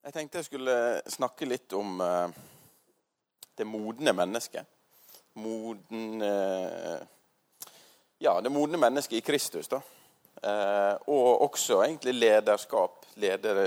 [0.00, 0.74] Jeg tenkte jeg skulle
[1.12, 2.36] snakke litt om eh,
[3.60, 4.64] det modne mennesket.
[5.36, 7.02] Moden eh,
[8.24, 9.82] Ja, det modne mennesket i Kristus, da.
[10.40, 13.04] Eh, og også egentlig lederskap.
[13.20, 13.66] Ledere.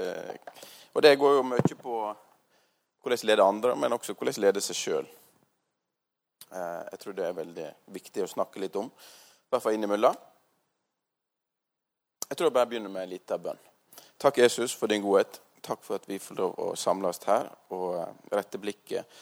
[0.94, 2.00] Og det går jo mye på
[3.04, 5.14] hvordan lede andre, men også hvordan lede seg sjøl.
[6.54, 10.18] Jeg tror det er veldig viktig å snakke litt om, i hvert fall innimellom.
[12.30, 13.66] Jeg tror jeg bare begynner med en liten bønn.
[14.22, 15.42] Takk, Jesus, for din godhet.
[15.64, 19.20] Takk for at vi får lov å samles her og eh, rette blikket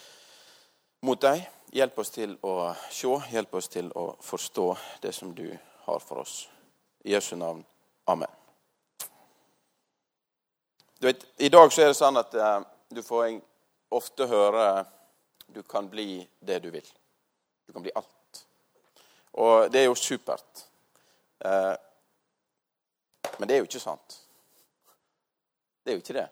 [1.05, 1.43] mot deg.
[1.71, 2.55] Hjelp oss til å
[2.89, 4.65] se, hjelp oss til å forstå
[5.03, 5.45] det som du
[5.85, 6.47] har for oss.
[7.05, 7.61] I Jesu navn.
[8.09, 8.29] Amen.
[10.97, 12.57] Du vet, I dag så er det sånn at eh,
[12.89, 13.37] du får
[13.93, 14.65] ofte høre
[15.53, 16.89] du kan bli det du vil.
[17.67, 18.43] Du kan bli alt.
[19.37, 20.65] Og det er jo supert.
[21.45, 21.73] Eh,
[23.37, 24.21] men det er jo ikke sant.
[25.83, 26.29] Det er jo ikke det.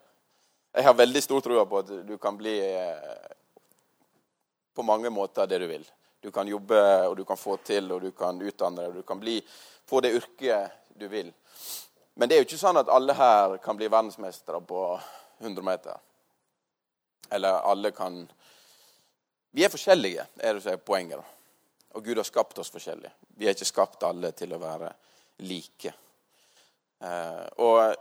[0.72, 3.30] Jeg har veldig stor tro på at du kan bli eh,
[4.74, 5.86] på mange måter det du vil.
[6.22, 9.06] Du kan jobbe, og du kan få til, og du kan utdanne deg, og du
[9.08, 9.40] kan bli,
[9.88, 11.32] få det yrket du vil.
[12.14, 14.82] Men det er jo ikke sånn at alle her kan bli verdensmestere på
[15.40, 15.96] 100 meter.
[17.30, 18.26] Eller alle kan
[19.50, 21.18] Vi er forskjellige, er det som er poenget.
[21.98, 23.10] Og Gud har skapt oss forskjellige.
[23.34, 24.92] Vi er ikke skapt alle til å være
[25.42, 25.90] like.
[27.02, 27.96] Eh, og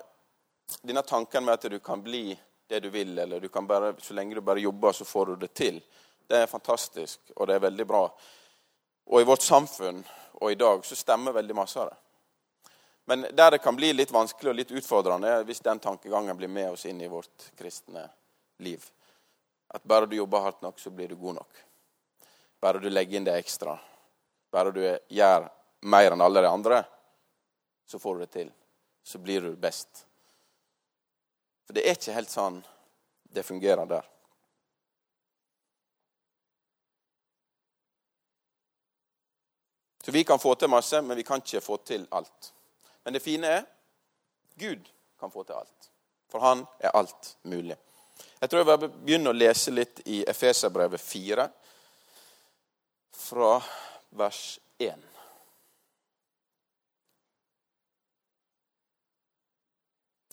[0.86, 2.38] denne tanken med at du kan bli
[2.70, 5.36] det du vil, eller du kan bare, så lenge du bare jobber, så får du
[5.36, 5.82] det til,
[6.28, 8.04] det er fantastisk, og det er veldig bra.
[9.10, 10.04] Og i vårt samfunn
[10.40, 11.98] og i dag så stemmer veldig masse av det.
[13.10, 16.52] Men der det kan bli litt vanskelig og litt utfordrende, er hvis den tankegangen blir
[16.52, 18.06] med oss inn i vårt kristne
[18.62, 18.86] liv.
[19.74, 21.66] At bare du jobber hardt nok, så blir du god nok.
[22.62, 23.74] Bare du legger inn det ekstra.
[24.54, 25.50] Bare du gjør
[25.90, 26.84] mer enn alle de andre,
[27.90, 28.56] så får du det til
[29.10, 30.06] så blir du best.
[31.70, 32.56] For det er ikke helt sånn
[33.30, 34.06] det fungerer der.
[40.02, 42.50] Så vi kan få til masse, men vi kan ikke få til alt.
[43.06, 43.68] Men det fine er
[44.58, 44.90] Gud
[45.22, 45.92] kan få til alt.
[46.34, 47.78] For han er alt mulig.
[48.40, 51.46] Jeg tror jeg vil begynne å lese litt i Efeserbrevet 4,
[53.30, 53.54] fra
[54.18, 54.42] vers
[54.82, 55.09] 1.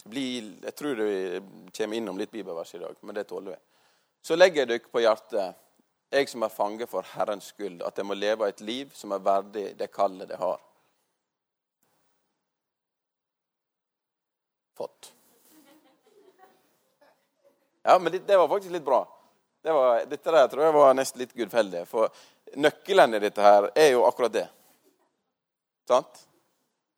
[0.08, 1.40] bli, Jeg tror vi
[1.76, 3.58] kommer innom litt bibelvers i dag, men det tåler vi.
[4.22, 5.58] Så legger jeg dere på hjertet,
[6.10, 9.22] jeg som er fange for Herrens skyld, at jeg må leve et liv som er
[9.22, 10.60] verdig det kallet det har.
[14.76, 15.12] Fått.
[17.82, 19.04] Ja, men det, det var faktisk litt bra.
[19.62, 21.84] Det var, dette der tror jeg var nesten litt gudfeldig.
[21.90, 22.10] For
[22.58, 24.46] nøkkelen i dette her er jo akkurat det.
[25.86, 26.22] Sant?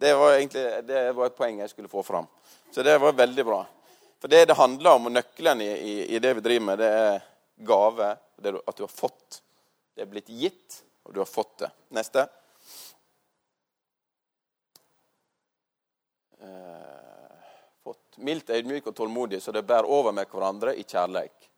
[0.01, 2.29] Det var egentlig det var et poeng jeg skulle få fram.
[2.71, 3.67] Så det var veldig bra.
[4.19, 6.89] For det det handler om, og nøkkelen i, i, i det vi driver med, det
[6.89, 7.21] er
[7.69, 8.17] gave.
[8.37, 9.43] Det at du har fått.
[9.95, 11.71] Det er blitt gitt, og du har fått det.
[11.95, 12.27] Neste.
[16.41, 17.47] Eh,
[17.83, 18.19] fått.
[18.19, 21.49] Mildt, ydmyk og tålmodig, så det bærer over med hverandre i kjærleik.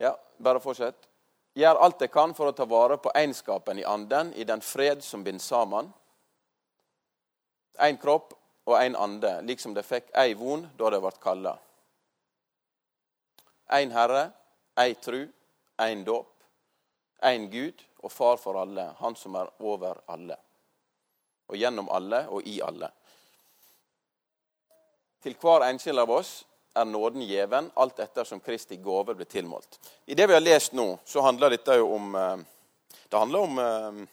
[0.00, 1.08] Ja, bare fortsett.
[1.56, 5.02] Gjør alt jeg kan for å ta vare på egenskapen i anden, i den fred
[5.04, 5.88] som binder sammen.
[7.80, 8.36] Én kropp
[8.70, 11.56] og en ande, liksom de fikk ei von da de ble kalla.
[13.74, 14.30] Én Herre,
[14.78, 15.24] ei tru,
[15.78, 16.30] én dåp,
[17.22, 20.36] én Gud og Far for alle, Han som er over alle.
[21.48, 22.90] Og gjennom alle og i alle.
[25.20, 26.44] Til hver enskild av oss
[26.74, 29.80] er nåden gjeven, alt etter som Kristi gave blir tilmålt.
[30.06, 32.36] I det vi har lest nå, så handler dette jo om eh,
[33.10, 34.06] Det handler om eh,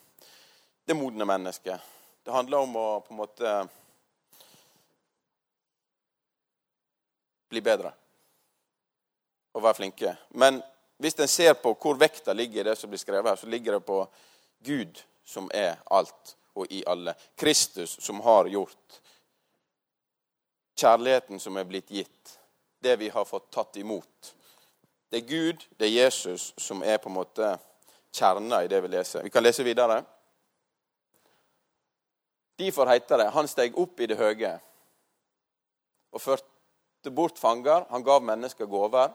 [0.85, 1.79] det modne mennesket.
[2.23, 3.51] Det handler om å på en måte
[7.49, 7.91] bli bedre
[9.53, 10.15] og være flinke.
[10.29, 10.61] Men
[10.97, 13.77] hvis en ser på hvor vekta ligger i det som blir skrevet her, så ligger
[13.77, 13.99] det på
[14.65, 17.13] Gud som er alt og i alle.
[17.35, 19.01] Kristus som har gjort.
[20.77, 22.39] Kjærligheten som er blitt gitt.
[22.79, 24.33] Det vi har fått tatt imot.
[25.09, 27.55] Det er Gud, det er Jesus, som er på en måte
[28.13, 29.23] kjerna i det vi leser.
[29.23, 30.03] Vi kan lese videre.
[32.59, 34.59] Derfor heter det 'Han steg opp i det høye'
[36.11, 36.56] og førte
[37.11, 37.85] bort fanger.
[37.89, 39.13] Han gav mennesker gaver.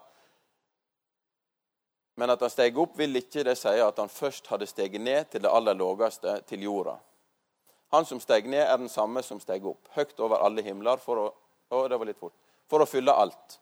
[2.14, 5.30] Men at han steg opp, vil ikke det si at han først hadde steget ned
[5.32, 6.98] til det aller laveste, til jorda.
[7.92, 11.20] Han som steg ned, er den samme som steg opp, høyt over alle himler, for
[11.20, 11.26] å,
[11.72, 12.36] å, det var litt fort,
[12.68, 13.58] for å fylle alt.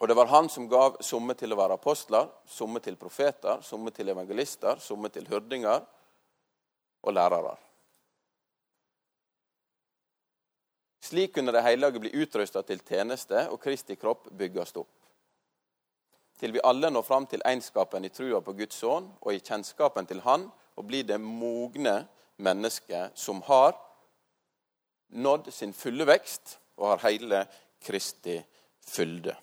[0.00, 3.92] Og det var han som gav somme til å være apostler, somme til profeter, somme
[3.92, 5.84] til evangelister, somme til hyrdinger
[7.04, 7.52] og lærere.
[11.00, 14.90] Slik kunne de hellige bli utrusta til tjeneste og Kristi kropp bygges opp.
[16.40, 20.06] Til vi alle når fram til egenskapen i trua på Guds sønn og i kjennskapen
[20.08, 22.06] til Han, og blir det mogne
[22.40, 23.74] mennesket som har
[25.10, 27.44] nådd sin fulle vekst og har hele
[27.84, 28.38] Kristi
[28.86, 29.34] fylde.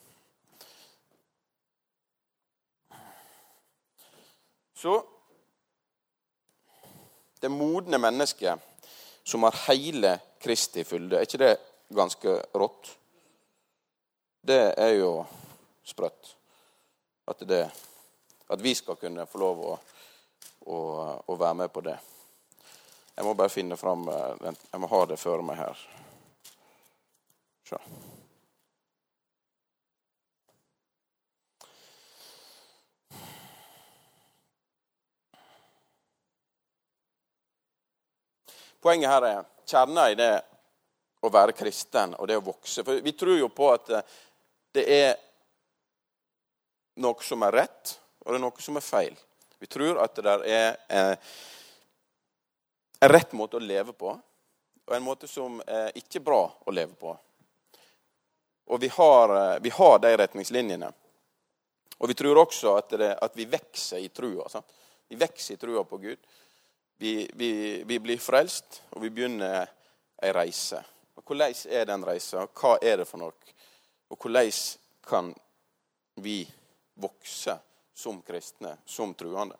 [4.77, 4.93] Så
[7.41, 8.61] det modne mennesket
[9.25, 11.17] som har hele Kristi fylde.
[11.17, 11.53] Er ikke det
[11.93, 12.91] ganske rått?
[14.47, 15.11] Det er jo
[15.87, 16.35] sprøtt.
[17.27, 17.63] At, det,
[18.47, 19.73] at vi skal kunne få lov å,
[20.71, 20.77] å,
[21.27, 21.97] å, være med på det.
[23.17, 25.83] Jeg må bare finne fram eh, Jeg må ha det for meg her.
[27.67, 27.81] Så.
[38.79, 40.33] Poenget her er kjernen i det
[41.21, 42.83] å være kristen og det å vokse.
[42.85, 44.17] For vi tror jo på at eh,
[44.77, 45.15] det er
[47.03, 49.15] noe som er rett, og det er noe som er feil.
[49.59, 51.33] Vi tror at det er eh,
[52.99, 54.13] en rett måte å leve på,
[54.87, 57.11] og en måte som er ikke bra å leve på.
[58.67, 60.91] Og vi har, eh, vi har de retningslinjene.
[61.97, 64.61] Og vi tror også at, det, at vi vokser i trua.
[65.07, 66.19] Vi vokser i trua på Gud.
[66.99, 69.67] Vi, vi, vi, blir frelst, og vi begynner
[70.23, 70.79] ei reise.
[71.15, 72.47] Og Hvordan er den reisa?
[72.47, 73.53] Hva er det for noe?
[74.09, 74.51] Og hvordan
[75.05, 75.29] kan
[76.15, 76.39] vi
[76.97, 77.57] vokse
[77.93, 79.57] som kristne, som truende?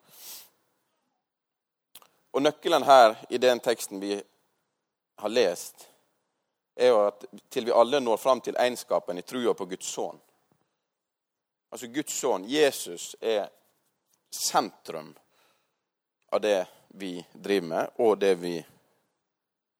[2.33, 4.17] Og Nøkkelen her i den teksten vi
[5.17, 5.87] har lest,
[6.75, 10.19] er jo at til vi alle når fram til egenskapen i trua på Guds sønn.
[11.71, 13.49] Altså Guds sønn, Jesus, er
[14.29, 15.15] sentrum
[16.29, 18.65] av det vi driver med, og det vi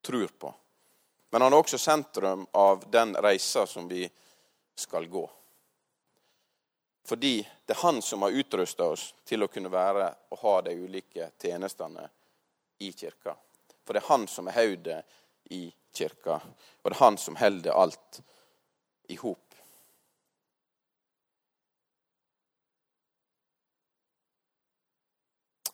[0.02, 0.54] tror på.
[1.30, 4.06] Men han er også sentrum av den reisa som vi
[4.74, 5.24] skal gå.
[7.08, 10.74] Fordi det er han som har utrusta oss til å kunne være og ha de
[10.76, 12.04] ulike tjenestene
[12.84, 13.32] i kirka.
[13.84, 14.98] For det er han som er hodet
[15.56, 15.62] i
[15.92, 16.36] kirka,
[16.82, 18.20] og det er han som holder alt
[19.08, 19.47] i hop.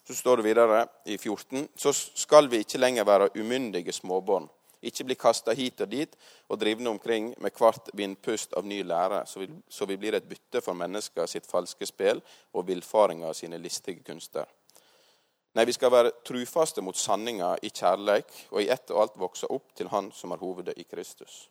[0.07, 4.49] Så står det videre i 14.: Så skal vi ikke lenger være umyndige småbarn.
[4.83, 6.17] Ikke bli kasta hit og dit
[6.49, 10.29] og drivne omkring med hvert vindpust av ny lære, så vi, så vi blir et
[10.29, 12.21] bytte for mennesker sitt falske spill
[12.53, 14.45] og villfaringer sine listige kunster.
[15.55, 19.49] Nei, vi skal være trufaste mot sanninga i kjærleik og i ett og alt vokse
[19.49, 21.49] opp til Han som er hovedet i Kristus.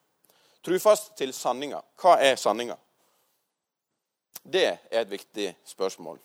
[0.64, 1.82] Trufast til sanninga.
[1.98, 2.78] Hva er sanninga?
[4.44, 6.20] Det er et viktig spørsmål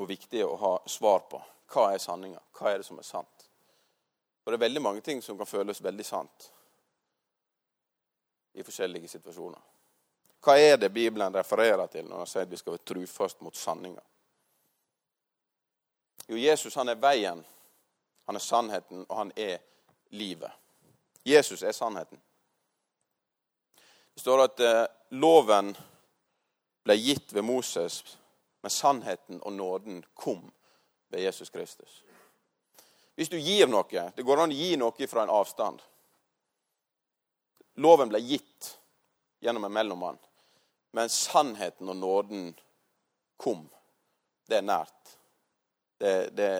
[0.00, 1.40] og viktig å ha svar på.
[1.70, 2.40] Hva er sanninga?
[2.56, 3.46] Hva er det som er sant?
[4.40, 6.46] For det er veldig mange ting som kan føles veldig sant
[8.56, 9.60] i forskjellige situasjoner.
[10.40, 13.56] Hva er det Bibelen refererer til når han sier at vi skal være trufast mot
[13.56, 14.02] sanninga?
[16.30, 17.44] Jo, Jesus han er veien,
[18.26, 19.58] han er sannheten, og han er
[20.16, 20.52] livet.
[21.26, 22.20] Jesus er sannheten.
[24.14, 24.86] Det står at eh,
[25.20, 25.74] loven
[26.86, 28.00] ble gitt ved Moses
[28.60, 30.52] men sannheten og nåden kom
[31.08, 32.04] ved Jesus Kristus.
[33.14, 35.82] Hvis du gir noe Det går an å gi noe fra en avstand.
[37.74, 38.78] Loven ble gitt
[39.40, 40.18] gjennom en mellommann,
[40.92, 42.54] men sannheten og nåden
[43.36, 43.68] kom.
[44.46, 45.16] Det er nært.
[45.98, 46.50] Det, det,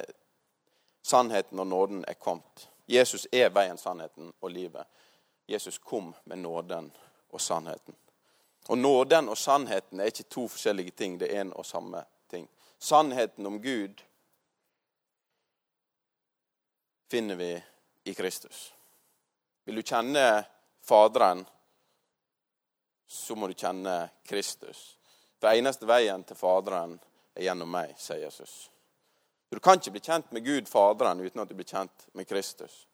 [1.03, 2.69] sannheten og nåden er kommet.
[2.87, 4.87] Jesus er veien, sannheten og livet.
[5.47, 6.91] Jesus kom med nåden
[7.31, 7.97] og sannheten.
[8.71, 11.19] Og nåden og sannheten er ikke to forskjellige ting.
[11.19, 12.47] Det er en og samme ting.
[12.79, 14.03] Sannheten om Gud
[17.11, 17.63] finner vi
[18.05, 18.75] i Kristus.
[19.65, 20.45] Vil du kjenne
[20.87, 21.43] Faderen,
[23.07, 24.97] så må du kjenne Kristus.
[25.41, 26.95] For eneste veien til Faderen
[27.35, 28.71] er gjennom meg, sier Jesus.
[29.51, 32.87] Du kan ikke bli kjent med Gud Faderen uten at du blir kjent med Kristus.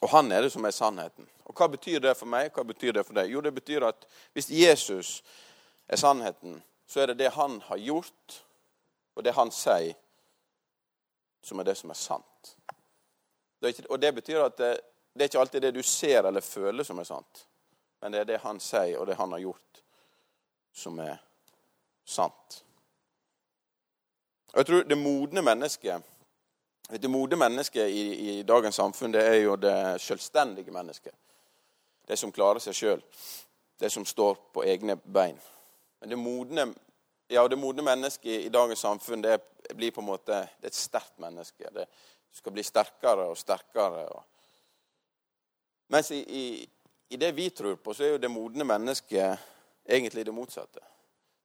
[0.00, 1.28] Og han er det som er sannheten.
[1.46, 2.50] Og hva betyr det for meg?
[2.54, 3.30] Hva betyr det for deg?
[3.32, 5.22] Jo, det betyr at hvis Jesus
[5.88, 8.42] er sannheten, så er det det han har gjort,
[9.16, 9.96] og det han sier,
[11.42, 12.56] som er det som er sant.
[13.88, 14.80] og det betyr at det,
[15.14, 17.46] det er ikke alltid det du ser eller føler, som er sant.
[18.00, 19.82] Men det er det han sier, og det han har gjort,
[20.74, 21.16] som er
[22.04, 22.62] sant.
[24.52, 26.04] Og jeg tror det modne mennesket
[26.88, 31.14] det modne mennesket i, i, dagens samfunn det er jo det selvstendige mennesket.
[32.06, 33.02] Det som klarer seg sjøl.
[33.78, 35.38] Det som står på egne bein.
[36.00, 36.68] Men det modne,
[37.28, 39.40] ja, det modne mennesket i, i, dagens samfunn det
[39.74, 41.74] blir på en måte det er et sterkt menneske.
[41.74, 41.88] Det
[42.38, 44.06] skal bli sterkere og sterkere.
[44.06, 44.22] Og
[45.90, 46.22] Mens i,
[47.08, 49.38] i, det vi tror på, så er jo det modne mennesket
[49.88, 50.80] egentlig det motsatte.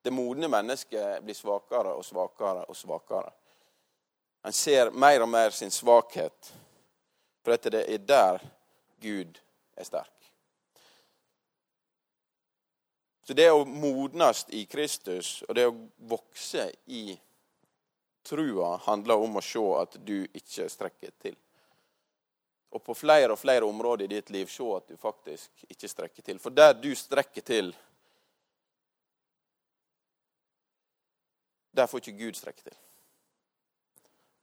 [0.01, 3.33] Det modne mennesket blir svakere og svakere og svakere.
[4.41, 6.53] Han ser mer og mer sin svakhet,
[7.43, 8.41] for at det er der
[9.01, 9.38] Gud
[9.77, 10.17] er sterk.
[13.21, 15.75] Så det å modnes i Kristus og det å
[16.10, 17.13] vokse i
[18.25, 21.38] trua handler om å se at du ikke strekker til.
[22.71, 26.25] Og på flere og flere områder i ditt liv se at du faktisk ikke strekker
[26.25, 26.39] til.
[26.39, 27.74] For der du strekker til,
[31.71, 32.77] der får ikke Gud strekke til.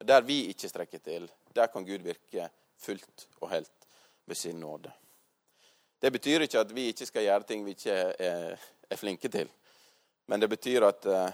[0.07, 3.89] Der vi ikke strekker til, der kan Gud virke fullt og helt
[4.27, 4.93] ved sin nåde.
[5.99, 8.59] Det betyr ikke at vi ikke skal gjøre ting vi ikke er,
[8.91, 9.51] er flinke til.
[10.27, 11.31] Men det betyr at uh,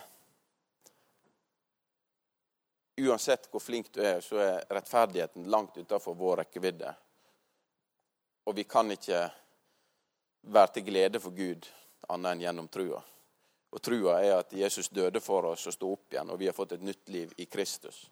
[3.04, 6.94] uansett hvor flink du er, så er rettferdigheten langt utenfor vår rekkevidde.
[8.46, 9.26] Og vi kan ikke
[10.42, 11.68] være til glede for Gud
[12.08, 13.02] annet enn gjennom trua.
[13.74, 16.56] Og trua er at Jesus døde for oss og sto opp igjen, og vi har
[16.56, 18.04] fått et nytt liv i Kristus.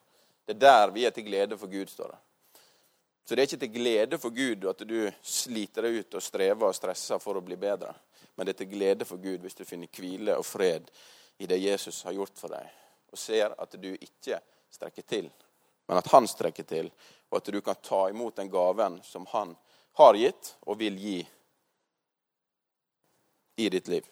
[0.46, 2.20] Det er der vi er til glede for Gud, står det.
[3.24, 6.68] Så det er ikke til glede for Gud at du sliter deg ut og strever
[6.68, 7.92] og stresser for å bli bedre.
[8.34, 10.90] Men det er til glede for Gud hvis du finner hvile og fred
[11.38, 12.66] i det Jesus har gjort for deg,
[13.12, 14.38] og ser at du ikke
[14.72, 15.30] strekker til,
[15.88, 16.90] men at han strekker til,
[17.30, 19.54] og at du kan ta imot den gaven som han
[19.98, 21.18] har gitt og vil gi
[23.56, 24.06] i ditt liv.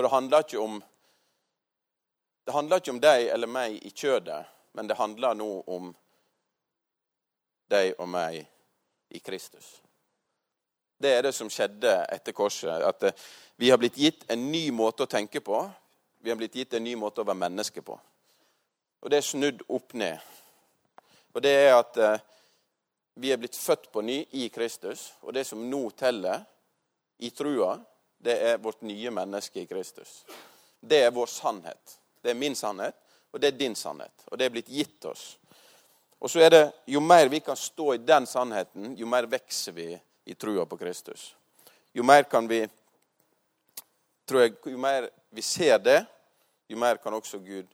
[0.00, 0.82] For det handler ikke om
[2.44, 4.38] det handler ikke om deg eller meg i kjødet,
[4.72, 5.90] men det handler nå om
[7.68, 8.38] deg og meg
[9.12, 9.66] i Kristus.
[10.96, 12.80] Det er det som skjedde etter korset.
[12.80, 13.26] At eh,
[13.60, 15.60] vi har blitt gitt en ny måte å tenke på.
[16.24, 18.00] Vi har blitt gitt en ny måte å være menneske på.
[19.04, 20.16] Og det er snudd opp ned.
[21.36, 22.24] Og det er at eh,
[23.20, 25.10] vi er blitt født på ny i Kristus.
[25.20, 26.40] Og det som nå teller
[27.20, 27.76] i trua,
[28.22, 30.24] det er vårt nye menneske i Kristus.
[30.80, 31.98] Det er vår sannhet.
[32.22, 32.96] Det er min sannhet,
[33.32, 34.26] og det er din sannhet.
[34.28, 35.38] Og det er blitt gitt oss.
[36.20, 39.72] Og så er det, Jo mer vi kan stå i den sannheten, jo mer vokser
[39.72, 39.88] vi
[40.24, 41.34] i trua på Kristus.
[41.92, 42.66] Jo mer kan vi
[44.28, 46.04] tror jeg, Jo mer vi ser det,
[46.68, 47.66] jo mer kan også Gud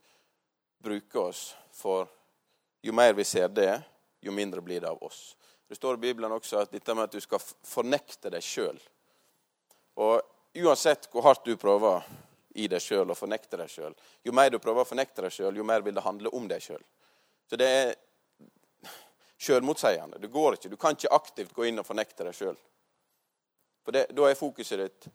[0.79, 1.57] bruke oss.
[1.73, 2.07] For
[2.83, 3.83] jo mer vi ser det,
[4.21, 5.37] jo mindre blir det av oss.
[5.69, 8.79] Det står i Bibelen også at dette med at du skal fornekte deg sjøl.
[9.97, 10.23] Og
[10.63, 12.05] uansett hvor hardt du prøver
[12.57, 13.95] i deg sjøl og fornekte deg sjøl.
[14.25, 16.63] Jo mer du prøver å fornekte deg sjøl, jo mer vil det handle om deg
[16.65, 16.83] sjøl.
[17.51, 17.93] Så det er
[19.37, 20.19] sjølmotsigende.
[20.19, 20.73] Det går ikke.
[20.73, 22.57] Du kan ikke aktivt gå inn og fornekte deg sjøl.
[23.85, 25.09] For det, da er fokuset ditt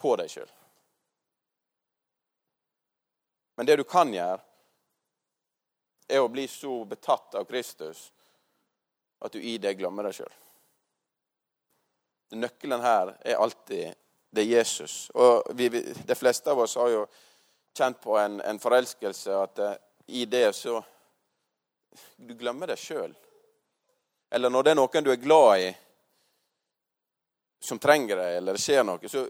[0.00, 0.48] på deg sjøl.
[3.56, 4.40] Men det du kan gjøre,
[6.06, 8.12] er å bli så betatt av Kristus
[9.18, 10.34] at du i det glemmer deg sjøl.
[12.36, 13.94] Nøkkelen her er alltid
[14.30, 15.10] det er Jesus.
[15.14, 17.06] Og vi, De fleste av oss har jo
[17.76, 19.72] kjent på en, en forelskelse at uh,
[20.06, 20.84] i det så
[22.16, 23.14] Du glemmer deg sjøl.
[24.30, 25.68] Eller når det er noen du er glad i,
[27.62, 29.26] som trenger deg, eller det skjer noe, så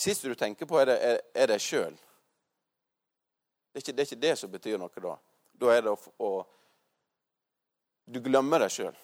[0.00, 1.96] Siste du tenker på, er, det, er, er deg sjøl.
[3.74, 5.16] Det, det, er ikke det som betyr noe da.
[5.60, 6.30] Da er det å, å
[8.06, 8.96] Du glemmer deg sjøl.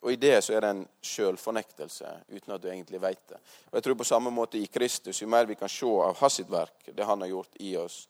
[0.00, 3.40] Og i det så er det en sjølfornektelse uten at du egentlig veit det.
[3.68, 6.40] Og jeg tror på samme måte i Kristus, jo mer vi kan se av hans
[6.48, 8.06] verk, det han har gjort i oss,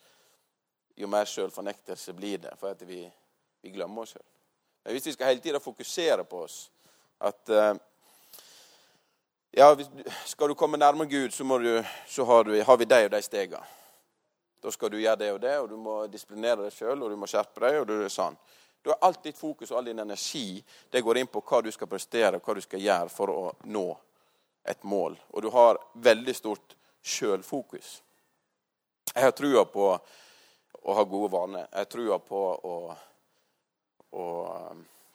[0.95, 2.55] jo mer sjølfornektelse blir det.
[2.61, 3.03] For at vi,
[3.63, 4.29] vi glemmer oss sjøl.
[4.85, 6.61] Men hvis vi skal hele tida fokusere på oss
[7.21, 7.75] at uh,
[9.51, 9.77] ja,
[10.25, 13.23] Skal du komme nærmere Gud, så, du, så har, du, har, vi de og de
[13.23, 13.65] stegene.
[14.63, 17.17] Da skal du gjøre det og det, og du må disiplinere deg sjøl, og du
[17.17, 17.81] må skjerpe deg.
[17.81, 18.37] og du er sånn.
[18.83, 21.71] Da er alt ditt fokus og all din energi det går inn på hva du
[21.73, 23.89] skal prestere og hva du skal gjøre for å nå
[24.65, 25.19] et mål.
[25.31, 28.01] Og du har veldig stort sjølfokus.
[29.15, 29.87] Jeg har trua på
[30.83, 31.67] å ha gode vaner.
[31.71, 32.77] Jeg har trua på å,
[34.17, 34.27] å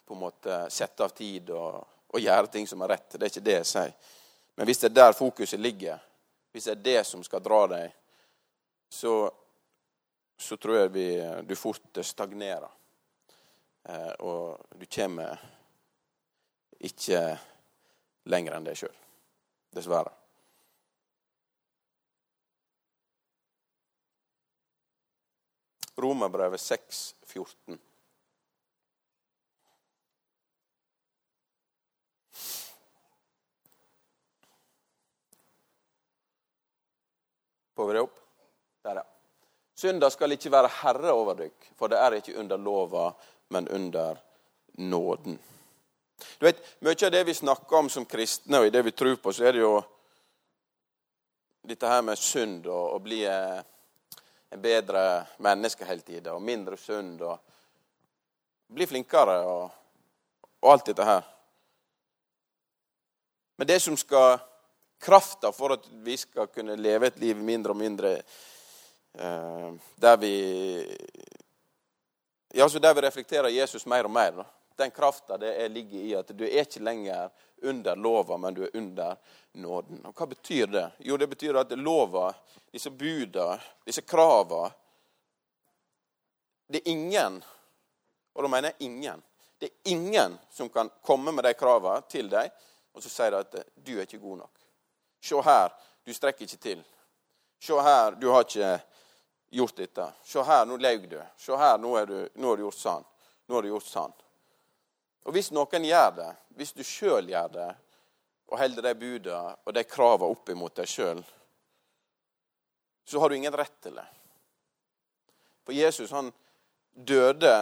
[0.06, 1.80] på en måte sette av tid og,
[2.12, 3.16] og, gjøre ting som er rett.
[3.16, 3.94] Det er ikke det jeg sier.
[4.56, 5.98] Men hvis det er der fokuset ligger,
[6.52, 7.96] hvis det er det som skal dra deg,
[8.88, 9.26] så,
[10.38, 11.08] så tror jeg vi,
[11.42, 12.70] du fort stagnerer.
[13.88, 15.38] Eh, og du kommer
[16.82, 17.20] ikke
[18.26, 19.02] lenger enn deg sjøl.
[19.76, 20.12] Dessverre.
[25.96, 27.78] Romerbrevet 6, 14.
[37.76, 38.20] Får vi det opp?
[38.82, 39.04] Der, ja.
[39.76, 43.10] Synda skal ikke være herre over dykk, for det er ikke under lova,
[43.48, 44.18] men under
[44.78, 45.38] nåden.
[46.38, 49.16] Du vet, Mye av det vi snakker om som kristne, og i det vi tror
[49.20, 49.74] på, så er det jo
[51.66, 57.22] dette her med synd og å bli en bedre menneske hele tida, og mindre synd
[57.26, 57.38] og
[58.72, 59.64] bli flinkere og,
[60.62, 61.24] og alt dette her.
[63.56, 64.38] Men det som skal
[65.00, 69.68] krafta for at vi skal kunne leve et liv mindre og mindre eh,
[70.00, 70.34] der vi
[72.54, 74.44] ja, så der vi reflekterer Jesus mer og mer.
[74.76, 75.36] Den krafta
[75.68, 77.30] ligger i at du er ikke lenger
[77.62, 79.16] under lova, men du er under
[79.52, 80.02] nåden.
[80.04, 80.90] Og Hva betyr det?
[80.98, 82.34] Jo, det betyr at lova,
[82.72, 84.70] disse buda, disse krava
[86.68, 87.36] Det er ingen,
[88.34, 89.22] og da mener jeg ingen,
[89.58, 92.50] det er ingen som kan komme med de krava til deg
[92.96, 94.62] og så sier de at du er ikke god nok.
[95.20, 95.72] Se her,
[96.04, 96.78] du strekker ikke til.
[97.60, 98.70] Se her, du har ikke
[99.56, 100.06] gjort dette.
[100.22, 101.18] Se her, nå laug du.
[101.40, 103.06] Se her, nå, du, nå har du gjort sånn.
[103.46, 104.14] Nå har du gjort sånn.
[105.26, 107.70] Og hvis noen gjør det, hvis du sjøl gjør det,
[108.46, 111.22] og holder de buda og de krava opp imot deg sjøl,
[113.06, 114.06] så har du ingen rett til det.
[115.66, 116.30] For Jesus han
[116.94, 117.54] døde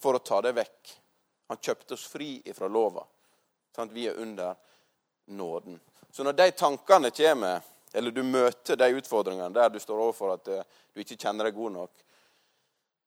[0.00, 0.94] for å ta det vekk.
[1.52, 3.04] Han kjøpte oss fri ifra lova.
[3.74, 4.56] Sånn at vi er under
[5.36, 5.76] nåden.
[6.10, 7.60] Så når de tankene kommer,
[7.92, 11.56] eller du møter de utfordringene der du står overfor at eh, du ikke kjenner deg
[11.56, 12.04] god nok,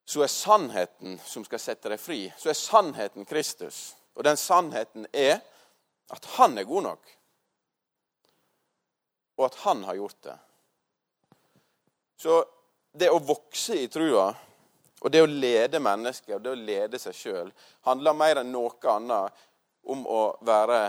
[0.06, 3.94] så er sannheten som skal sette deg fri, så er sannheten Kristus.
[4.18, 5.38] Og den sannheten er
[6.12, 7.14] at han er god nok,
[9.40, 10.36] og at han har gjort det.
[12.20, 12.44] Så
[12.94, 14.28] det å vokse i trua
[15.04, 17.50] og det å lede mennesker og det å lede seg sjøl
[17.88, 19.42] handler mer enn noe annet
[19.92, 20.86] om å være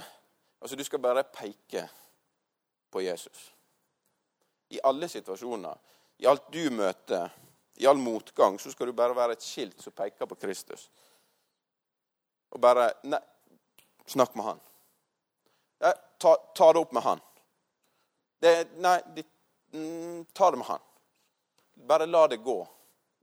[0.64, 1.82] Altså, du skal bare peke
[2.88, 3.53] på Jesus.
[4.68, 5.78] I alle situasjoner,
[6.18, 7.30] i alt du møter,
[7.76, 10.88] i all motgang, så skal du bare være et skilt som peker på Kristus.
[12.54, 13.21] Og bare Nei,
[14.06, 14.62] snakk med han.
[16.18, 17.20] Ta, ta, det opp med han.
[18.40, 19.24] Det, nei, de,
[19.74, 20.81] mm, ta det med han.
[21.74, 22.57] Bare la det gå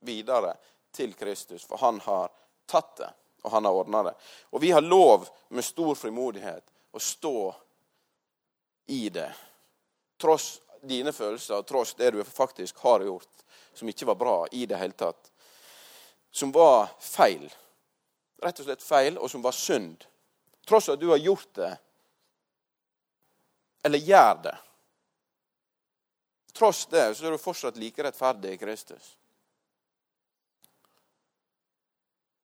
[0.06, 0.56] videre
[0.92, 2.30] til Kristus, for han har
[2.70, 3.10] tatt det,
[3.42, 4.14] og han har ordna det.
[4.52, 7.36] Og vi har lov med stor frimodighet å stå
[8.92, 9.30] i det.
[10.22, 13.42] Tross dine følelser, tross det du faktisk har gjort
[13.74, 15.32] som ikke var bra i det hele tatt.
[16.32, 17.48] Som var feil.
[18.42, 20.04] Rett og slett feil, og som var synd.
[20.68, 21.72] Tross at du har gjort det,
[23.84, 24.58] eller gjør det.
[26.54, 29.16] Tross det så er du fortsatt like rettferdig i Kristus.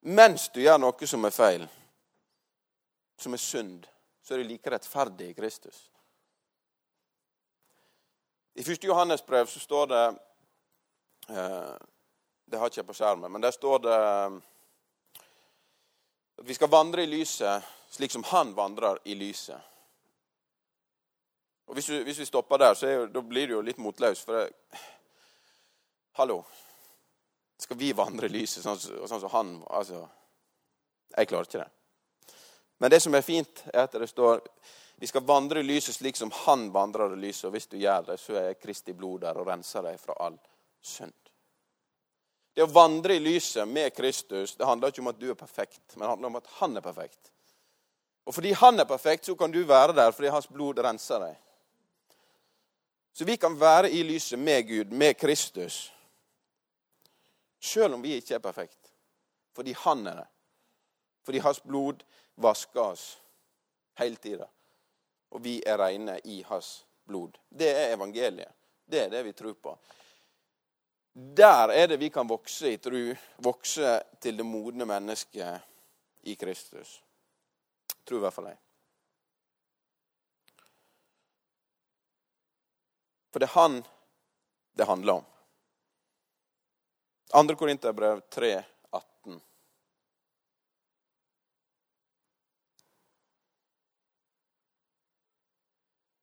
[0.08, 1.68] Mens du gjør noe som er feil,
[3.20, 3.86] som er synd,
[4.24, 5.88] så er du like rettferdig i Kristus.
[8.58, 8.84] I 1.
[8.84, 10.06] Johannes brev så står det
[11.30, 11.76] Eh,
[12.46, 14.38] det har ikke jeg på skjermen, men der står det eh,
[16.38, 19.60] at vi skal vandre i lyset slik som han vandrer i lyset.
[21.68, 24.24] Og Hvis, vi, hvis vi stopper der, så jo, blir det jo litt motløst.
[24.26, 24.80] For det,
[26.16, 26.44] hallo
[27.60, 30.06] Skal vi vandre i lyset sånn, sånn som han Altså,
[31.18, 32.36] jeg klarer ikke det.
[32.80, 34.40] Men det som er fint, er at det står
[35.00, 37.46] vi skal vandre i lyset slik som han vandrer i lyset.
[37.46, 40.38] Og hvis du gjør det, så er Kristi blod der og renser deg fra all
[40.82, 41.14] synd.
[42.58, 45.84] Det å vandre i lyset med Kristus det handler ikke om at du er perfekt,
[45.94, 47.30] men det handler om at han er perfekt.
[48.26, 51.38] Og fordi han er perfekt, så kan du være der fordi hans blod renser deg.
[53.14, 55.92] Så vi kan være i lyset med Gud, med Kristus,
[57.62, 58.92] sjøl om vi ikke er perfekt.
[59.54, 60.28] Fordi han er det.
[61.26, 62.02] Fordi hans blod
[62.36, 63.08] vasker oss
[64.02, 64.50] hele tida.
[65.30, 67.38] Og vi er reine i hans blod.
[67.50, 68.54] Det er evangeliet.
[68.86, 69.78] Det er det vi tror på.
[71.38, 75.62] Der er det vi kan vokse i tru, vokse til det modne mennesket
[76.24, 77.02] i Kristus.
[78.06, 78.60] Tror i hvert fall jeg.
[83.32, 83.82] For det er han
[84.78, 85.26] det handler om.
[87.34, 87.56] 2.
[87.56, 88.64] Korinterbrev 3,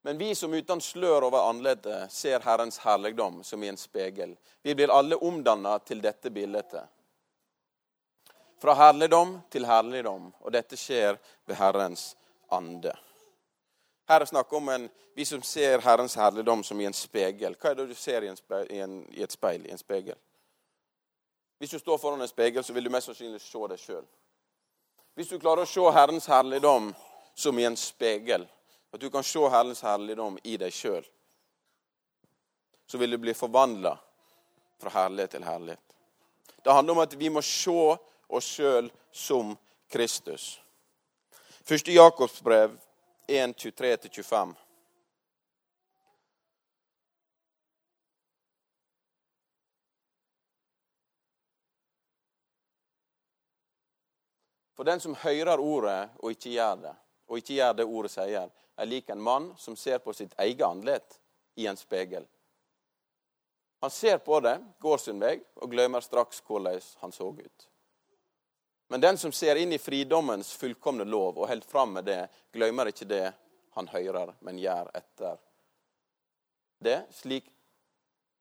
[0.06, 4.34] Men vi som uten slør over anletet ser Herrens herligdom som i en spegel.
[4.62, 6.74] Vi blir alle omdanna til dette bildet.
[8.60, 11.16] Fra herligdom til herligdom, og dette skjer
[11.48, 12.10] ved Herrens
[12.52, 12.92] ande.
[14.08, 14.84] Her er snakk om en,
[15.16, 17.56] vi som ser Herrens herligdom som i en spegel.
[17.56, 20.18] Hva er det du ser i, speil, i, en, i et speil, i en spegel?
[21.58, 24.04] Hvis du står foran en spegel, så vil du mest sannsynlig se deg sjøl.
[25.16, 26.92] Hvis du klarer å se Herrens herligdom
[27.34, 28.44] som i en spegel,
[28.94, 31.02] at du kan se Herrens herligdom i deg sjøl.
[32.87, 33.96] Så vil du bli forvandla
[34.78, 35.96] fra herlighet til herlighet.
[36.62, 37.96] Det handler om at vi må se
[38.28, 39.57] oss sjøl som
[39.90, 40.61] Kristus.
[41.66, 42.78] Første Jakobs brev
[43.26, 44.54] 1, 23-25.
[54.74, 58.52] For den som hører ordet og ikke gjør det, og ikke gjør det ordet sier,
[58.76, 61.20] er lik en mann som ser på sitt eget andlet
[61.54, 62.26] i en spegel.
[63.80, 67.68] Han ser på det, går sin vei og glemmer straks hvordan han så ut.
[68.88, 72.88] Men den som ser inn i fridommens fullkomne lov og holder fram med det, glemmer
[72.88, 73.26] ikke det
[73.74, 75.37] han hører, men gjør etter
[76.84, 77.00] det.
[77.12, 77.48] Slik,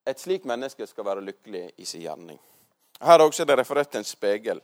[0.06, 2.40] et slikt menneske skal være lykkelig i sin gjerning.
[3.04, 4.62] Her er også det referert til en spegel.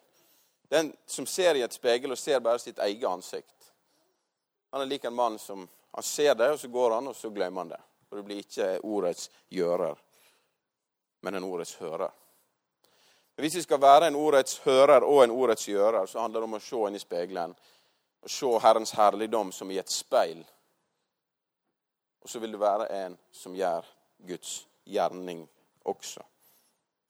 [0.70, 3.59] Den som ser i et spegel og ser bare sitt eget ansikt.
[4.70, 7.30] Han er lik en mann som han ser det, og så går han, og så
[7.30, 7.82] glemmer han det.
[8.10, 9.98] Og det blir ikke ordets gjører,
[11.22, 12.12] men en ordets hører.
[13.36, 16.50] Men hvis vi skal være en ordets hører og en ordets gjører, så handler det
[16.50, 17.54] om å se inn i spegelen
[18.20, 20.42] og se Herrens herligdom som i et speil.
[22.20, 23.88] Og så vil det være en som gjør
[24.28, 25.46] Guds gjerning
[25.88, 26.22] også.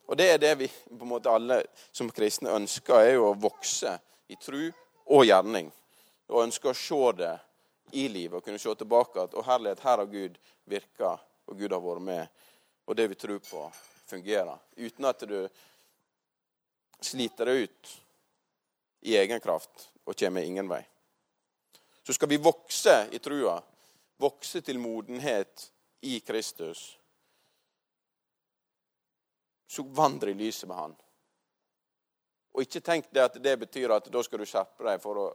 [0.06, 3.38] Og det er det vi på en måte alle som kristne ønsker, er jo å
[3.38, 3.96] vokse
[4.30, 4.70] i tru
[5.10, 5.72] og gjerning.
[6.30, 7.36] Og ønsker å se det
[7.92, 10.38] i livet og kunne se tilbake at å herlighet, her har Gud
[10.70, 11.16] virka,
[11.50, 12.46] og Gud har vært med.
[12.90, 13.64] Og det vi tror på,
[14.10, 14.58] fungerer.
[14.78, 15.40] Uten at du
[17.02, 17.96] sliter deg ut
[19.08, 20.82] i egen kraft og kommer ingen vei.
[22.04, 23.60] Så skal vi vokse i trua,
[24.20, 25.70] vokse til modenhet
[26.02, 27.00] i Kristus
[29.70, 30.96] så vandre i lyset med Han.
[32.54, 35.02] Og ikke tenk det at det betyr at da skal du skjerpe deg.
[35.02, 35.26] for å...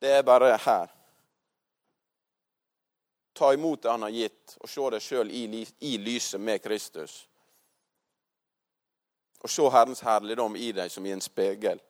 [0.00, 0.92] Det er bare her.
[3.40, 7.14] Ta imot det Han har gitt, og se deg sjøl i, i lyset med Kristus.
[9.40, 11.80] Og se Herrens herligdom i deg som i en spegel.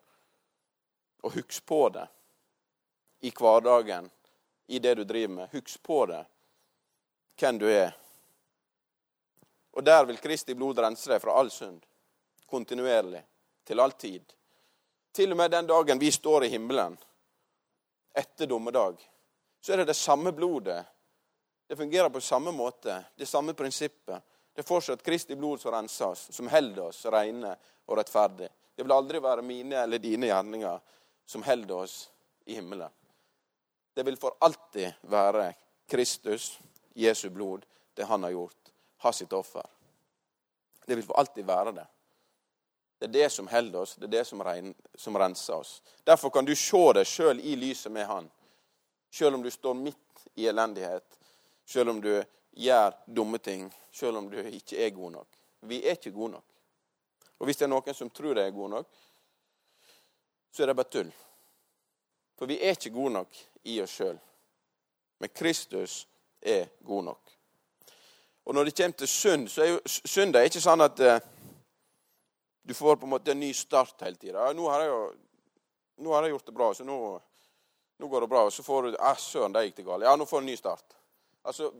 [1.26, 2.06] Og husk på det
[3.26, 4.06] i hverdagen,
[4.70, 5.50] i det du driver med.
[5.50, 6.20] Husk på det,
[7.42, 7.98] hvem du er.
[9.74, 11.82] Og der vil Kristi blod rense deg fra all synd
[12.46, 13.24] kontinuerlig,
[13.66, 14.22] til all tid.
[15.18, 16.94] Til og med den dagen vi står i himmelen,
[18.14, 19.02] etter dommedag,
[19.60, 20.84] så er det det samme blodet.
[21.70, 24.22] Det fungerer på samme måte, det samme prinsippet.
[24.54, 27.52] Det er fortsatt Kristi blod som renser oss, som holder oss rene
[27.86, 28.48] og rettferdige.
[28.74, 30.80] Det vil aldri være mine eller dine gjerninger
[31.30, 31.94] som holder oss
[32.50, 32.90] i himmelen.
[33.94, 35.44] Det vil for alltid være
[35.86, 36.56] Kristus,
[36.98, 37.62] Jesu blod,
[37.94, 38.74] det han har gjort,
[39.06, 39.70] ha sitt offer.
[40.86, 41.86] Det vil for alltid være det.
[42.98, 44.42] Det er det som holder oss, det er det som,
[44.98, 45.78] som renser oss.
[46.02, 48.26] Derfor kan du se deg sjøl i lyset med Han.
[49.14, 51.19] Sjøl om du står midt i elendighet,
[51.70, 52.12] sjøl om du
[52.58, 55.40] gjør dumme ting, sjøl om du ikke er god nok.
[55.70, 56.46] Vi er ikke gode nok.
[57.38, 58.88] Og hvis det er noen som tror de er gode nok,
[60.50, 61.12] så er det bare tull.
[62.36, 64.18] For vi er ikke gode nok i oss sjøl.
[65.20, 66.02] Men Kristus
[66.40, 67.34] er god nok.
[68.48, 71.20] Og når det kommer til synd, så er jo synd ikke sånn at eh,
[72.66, 74.48] du får på en måte en ny start hele tida.
[74.48, 74.66] Ja, nå,
[76.00, 76.96] nå har jeg gjort det bra, så nå,
[78.00, 78.46] nå går det bra.
[78.48, 80.08] Og så får du ah, Søren, det gikk det galt.
[80.08, 80.99] Ja, nå får du en ny start.
[81.44, 81.72] Altså,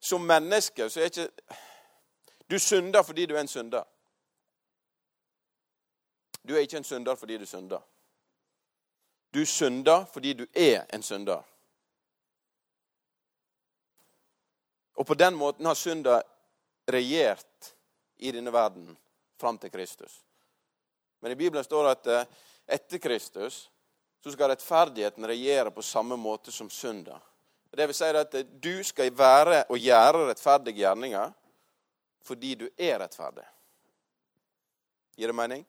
[0.00, 1.28] Som menneske så er ikke
[2.50, 3.84] Du synder fordi du er en synder.
[6.48, 7.80] Du er ikke en synder fordi du synder.
[9.34, 11.42] Du synder fordi du er en synder.
[14.94, 16.22] Og på den måten har synder
[16.88, 17.74] regjert
[18.16, 18.96] i denne verden
[19.40, 20.22] fram til Kristus.
[21.20, 22.34] Men i Bibelen står det at eh,
[22.76, 23.70] etter Kristus
[24.22, 27.20] så skal rettferdigheten regjere på samme måte som synda.
[27.76, 31.34] Det vil si at du skal være og gjøre rettferdige gjerninger
[32.26, 33.44] fordi du er rettferdig.
[35.16, 35.62] Gir det mening?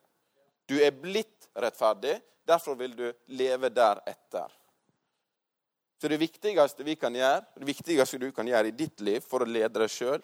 [0.68, 2.18] Du er blitt rettferdig,
[2.48, 4.50] derfor vil du leve deretter.
[6.00, 9.44] Så det viktigste vi kan gjøre, det viktigste du kan gjøre i ditt liv for
[9.44, 10.20] å lede deg sjøl,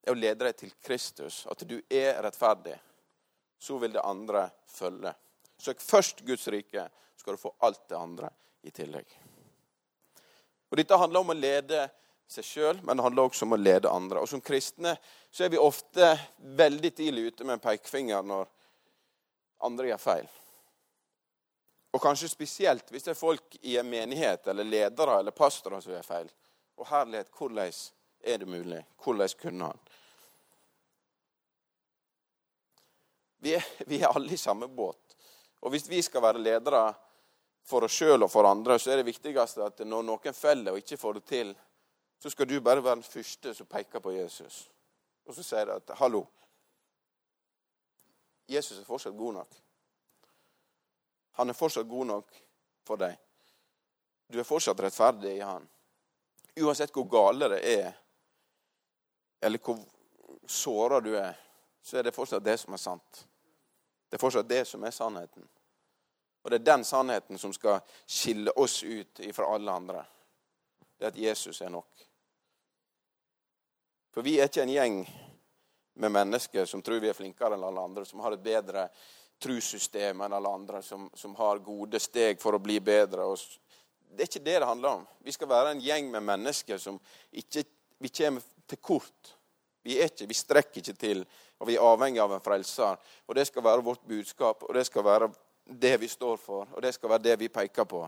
[0.00, 2.76] er å lede deg til Kristus, at du er rettferdig.
[3.60, 5.12] Så vil det andre følge.
[5.60, 8.30] Søk først Guds rike, så skal du få alt det andre
[8.64, 9.29] i tillegg.
[10.70, 11.88] Og Dette handler om å lede
[12.30, 14.22] seg sjøl, men det handler også om å lede andre.
[14.22, 14.94] Og Som kristne
[15.30, 18.46] så er vi ofte veldig tidlig ute med en pekefinger når
[19.66, 20.28] andre gjør feil.
[21.90, 25.92] Og kanskje spesielt hvis det er folk i en menighet eller ledere eller pastorer som
[25.92, 26.30] gjør feil.
[26.78, 27.72] Og herlighet, hvordan
[28.22, 28.84] er det mulig?
[29.02, 29.80] Hvordan kunne han?
[33.40, 35.16] Vi er, vi er alle i samme båt.
[35.60, 36.92] Og hvis vi skal være ledere
[37.70, 40.82] for oss sjøl og for andre, så er det viktigste at når noen feller og
[40.82, 41.54] ikke får det til,
[42.20, 44.66] så skal du bare være den første som peker på Jesus.
[45.26, 46.24] Og så sier du at 'hallo,
[48.48, 49.56] Jesus er fortsatt god nok.
[51.38, 52.40] Han er fortsatt god nok
[52.86, 53.16] for deg.
[54.32, 55.68] Du er fortsatt rettferdig i han.
[56.60, 57.92] Uansett hvor gale det er,
[59.40, 59.78] eller hvor
[60.46, 61.34] såra du er,
[61.82, 63.26] så er det fortsatt det som er sant.
[64.10, 65.48] Det er fortsatt det som er sannheten.
[66.42, 70.04] Og det er den sannheten som skal skille oss ut fra alle andre.
[70.98, 72.06] Det er at Jesus er nok.
[74.10, 75.00] For vi er ikke en gjeng
[76.00, 78.88] med mennesker som tror vi er flinkere enn alle andre, som har et bedre
[79.40, 83.28] trussystem enn alle andre, som, som har gode steg for å bli bedre.
[84.10, 85.04] det er ikke det det handler om.
[85.24, 86.98] Vi skal være en gjeng med mennesker som
[87.30, 87.64] ikke
[88.00, 89.36] vi kommer til kort.
[89.82, 91.22] Vi er ikke, vi strekker ikke til,
[91.60, 92.98] og vi er avhengig av en frelser.
[93.28, 95.30] Og Det skal være vårt budskap, og det skal være
[95.64, 98.04] det vi står for, og det skal være det vi peker på.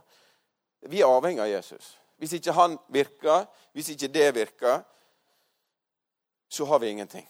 [0.90, 1.92] Vi er avhengig av Jesus.
[2.18, 4.82] Hvis ikke han virker, hvis ikke det virker,
[6.48, 7.28] så har vi ingenting.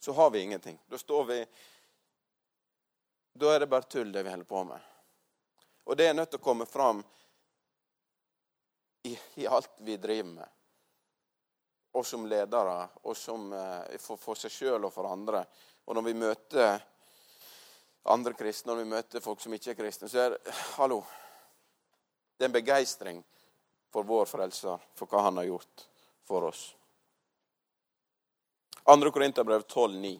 [0.00, 0.78] Så har vi ingenting.
[0.88, 1.46] Da står vi
[3.32, 4.80] Da er det bare tull, det vi holder på med.
[5.84, 6.98] Og det er nødt til å komme fram
[9.06, 10.48] i, i alt vi driver med.
[11.92, 15.44] Og som ledere, og som, eh, for, for seg sjøl og for andre.
[15.86, 16.82] Og når vi møter
[18.04, 21.02] andre kristne, når vi møter folk som ikke er kristne, så er det Hallo.
[22.36, 23.24] Det er en begeistring
[23.92, 25.86] for vår frelser, for hva han har gjort
[26.24, 26.70] for oss.
[28.86, 29.10] 2.
[29.12, 30.18] Korinterbrev 12,9.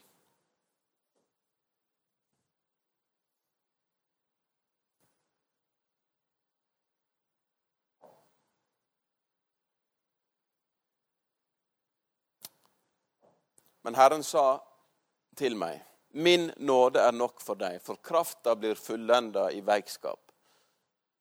[13.82, 14.60] Men Herren sa
[15.40, 20.32] til meg, min nåde er nok for deg, for krafta blir fullenda i veikskap.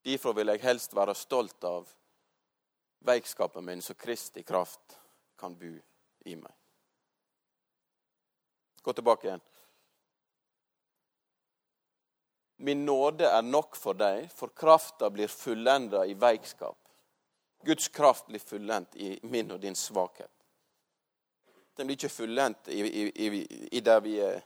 [0.04, 1.90] Derfor vil jeg helst være stolt av
[3.06, 4.98] veikskapen min, så Kristi kraft
[5.40, 5.76] kan bo
[6.26, 6.52] i meg.
[8.82, 9.46] Gå tilbake igjen.
[12.62, 16.78] Min nåde er nok for deg, for krafta blir fullenda i veikskap.
[17.64, 20.32] Guds kraft blir fullendt i min og din svakhet.
[21.76, 23.28] Den blir ikke fullendt i, i, i,
[23.72, 24.42] i, der vi er,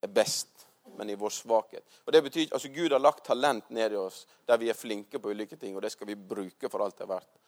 [0.00, 1.84] er, best, men i vår svakhet.
[2.04, 5.20] Og det betyr, altså Gud har lagt talent ned i oss der vi er flinke
[5.20, 7.40] på ulike ting, og det skal vi bruke for alt det er verdt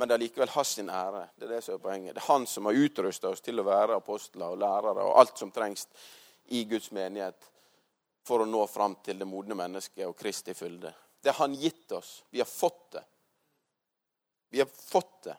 [0.00, 1.26] men det er likevel hans sin ære.
[1.36, 2.14] Det er det som er poenget.
[2.16, 5.36] Det er han som har utrusta oss til å være apostler og lærere og alt
[5.36, 5.82] som trengs
[6.56, 7.44] i Guds menighet
[8.24, 10.94] for å nå fram til det modne mennesket og Kristi fylde.
[11.20, 12.22] Det har han gitt oss.
[12.32, 13.02] Vi har fått det.
[14.56, 15.36] Vi har fått det.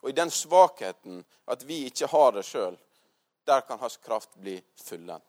[0.00, 1.20] Og i den svakheten
[1.52, 2.80] at vi ikke har det sjøl,
[3.44, 5.28] der kan hans kraft bli fullendt.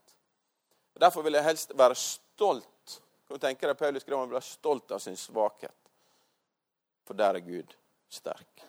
[1.00, 2.98] Derfor vil jeg helst være stolt.
[3.28, 5.78] Kan du tenke deg Paulus skrev han vil være stolt av sin svakhet.
[7.08, 7.76] For der er Gud
[8.12, 8.66] sterk.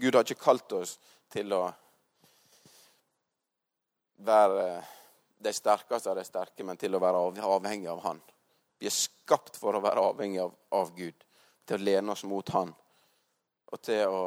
[0.00, 0.96] Gud har ikke kalt oss
[1.30, 1.66] til å
[4.24, 4.64] være
[5.40, 8.20] de sterkeste av de sterke, men til å være avhengig av Han.
[8.80, 11.24] Vi er skapt for å være avhengig av, av Gud,
[11.64, 12.72] til å lene oss mot Han.
[13.70, 14.22] Og å,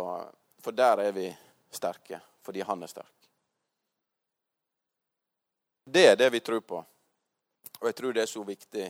[0.64, 1.28] for der er vi
[1.74, 3.23] sterke, fordi Han er sterk.
[5.84, 6.86] Det er det vi tror på.
[7.80, 8.86] Og jeg tror det er så viktig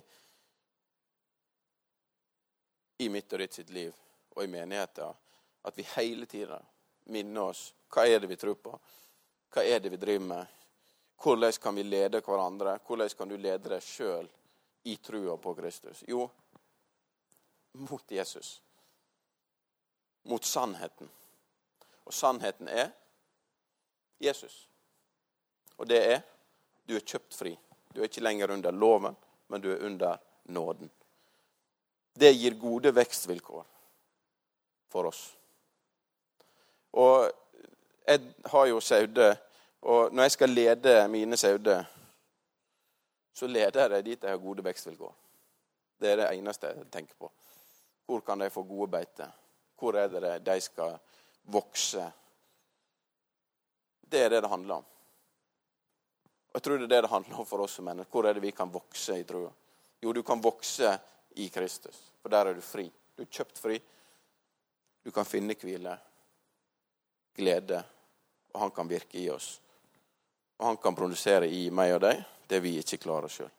[2.97, 3.93] i mitt og ditt sitt liv
[4.35, 5.15] og i menigheten
[5.63, 6.59] at vi hele tida
[7.09, 8.73] minner oss hva er det vi tror på,
[9.53, 10.53] hva er det vi driver med,
[11.23, 14.29] hvordan kan vi lede hverandre, hvordan kan du lede deg sjøl
[14.89, 16.03] i trua på Kristus?
[16.07, 16.25] Jo,
[17.73, 18.61] mot Jesus.
[20.23, 21.09] Mot sannheten.
[22.03, 22.91] Og sannheten er
[24.19, 24.67] Jesus.
[25.77, 26.21] Og det er
[26.85, 27.53] du er kjøpt fri.
[27.93, 29.15] Du er ikke lenger under loven,
[29.47, 30.89] men du er under nåden.
[32.13, 33.65] Det gir gode vekstvilkår
[34.93, 35.23] for oss.
[36.93, 37.31] Og
[38.07, 39.35] jeg har jo sauer,
[39.81, 41.85] og når jeg skal lede mine sauer,
[43.33, 45.13] så leder jeg dit jeg har gode vekstvilkår.
[46.01, 47.31] Det er det eneste jeg tenker på.
[48.05, 49.31] Hvor kan de få gode beiter?
[49.79, 50.97] Hvor er det de skal
[51.43, 52.11] vokse?
[54.11, 54.85] Det er det det handler om.
[56.53, 58.11] Og Jeg tror det er det det handler om for oss som mennesker.
[58.11, 59.49] Hvor er det vi kan vokse i trua?
[60.03, 60.99] Jo, du kan vokse
[61.35, 62.85] i Kristus, for der er du fri.
[63.17, 63.79] Du er kjøpt fri.
[65.03, 65.97] Du kan finne hvile,
[67.35, 67.83] glede,
[68.53, 69.59] og han kan virke i oss.
[70.59, 73.49] Og han kan produsere i meg og deg det vi ikke klarer sjøl.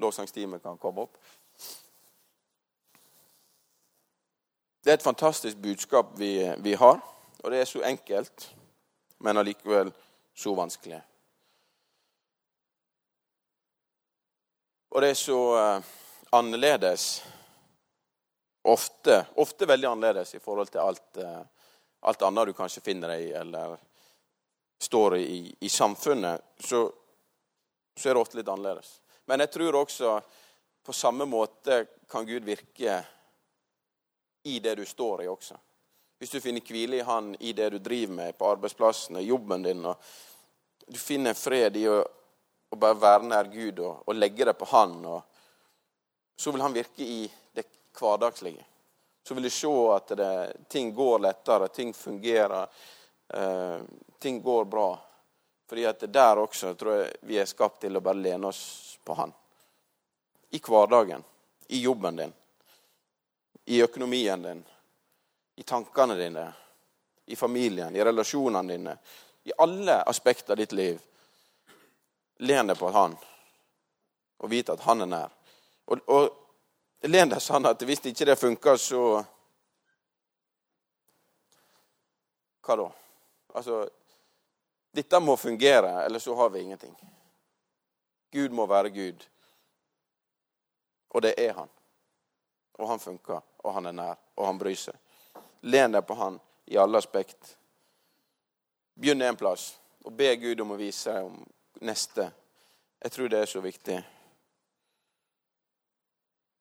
[0.00, 1.18] Lovsangstimen kan komme opp.
[4.84, 7.00] Det er et fantastisk budskap vi, vi har,
[7.42, 8.54] og det er så enkelt,
[9.18, 9.92] men allikevel
[10.34, 11.02] så vanskelig.
[14.94, 15.94] Og det er så uh,
[16.30, 17.22] annerledes
[18.64, 21.40] Ofte, ofte veldig annerledes i forhold til alt, eh,
[22.08, 23.74] alt annet du kanskje finner deg i, eller
[24.80, 26.80] står i, i samfunnet, så,
[27.92, 28.94] så er det ofte litt annerledes.
[29.28, 30.14] Men jeg tror også
[30.80, 32.96] på samme måte kan Gud virke
[34.48, 35.60] i det du står i også.
[36.16, 39.68] Hvis du finner hvile i Han i det du driver med på arbeidsplassen og jobben
[39.68, 40.00] din, og
[40.88, 42.00] du finner fred i å,
[42.74, 45.22] å bare være nær Gud og, og legge det på Han, og,
[46.36, 47.22] så vil Han virke i
[47.54, 47.66] det
[47.98, 48.64] hverdagslige.
[49.24, 50.32] Så vil du se at det,
[50.68, 52.66] ting går lettere, ting fungerer,
[53.34, 53.78] eh,
[54.18, 54.90] ting går bra.
[55.68, 59.16] Fordi at der også tror jeg vi er skapt til å bare lene oss på
[59.16, 59.32] Han.
[60.50, 61.24] I hverdagen,
[61.68, 62.34] i jobben din,
[63.64, 64.60] i økonomien din,
[65.56, 66.44] i tankene dine,
[67.26, 68.96] i familien, i relasjonene dine.
[69.44, 71.00] I alle aspekter av ditt liv.
[72.38, 73.16] Len deg på Han,
[74.38, 75.34] og vite at Han er nær.
[75.86, 79.04] Og, og len deg sånn at hvis ikke det funker, så
[82.64, 82.88] Hva da?
[83.60, 83.84] Altså
[84.94, 86.94] Dette må fungere, eller så har vi ingenting.
[88.32, 89.24] Gud må være Gud.
[91.14, 91.68] Og det er han.
[92.78, 94.94] Og han funker, og han er nær, og han bryr seg.
[95.66, 96.38] Len deg på han
[96.70, 97.56] i alle aspekt.
[98.94, 99.72] Begynn en plass
[100.04, 101.40] og be Gud om å vise om
[101.80, 102.30] neste.
[102.98, 103.96] Jeg tror det er så viktig.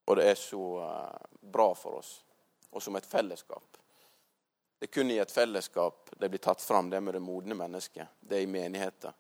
[0.06, 2.14] Og det er så eh, bra for oss,
[2.72, 3.78] og som et fellesskap.
[4.80, 8.20] Det er kun i et fellesskap det blir tatt fram, det med det modne mennesket.
[8.20, 9.14] Det er i menigheten.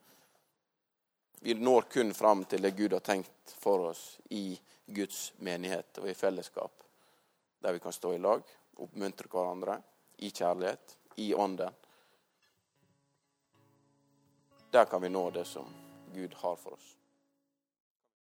[1.39, 6.09] Vi når kun fram til det Gud har tenkt for oss i Guds menighet og
[6.09, 6.83] i fellesskap,
[7.59, 8.43] der vi kan stå i lag
[8.81, 9.77] oppmuntre hverandre
[10.23, 11.73] i kjærlighet, i ånden.
[14.73, 15.65] Der kan vi nå det som
[16.13, 17.02] Gud har for oss.